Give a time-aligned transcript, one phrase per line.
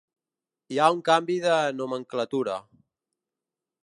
[0.73, 2.57] Hi ha un canvi de nomenclatura.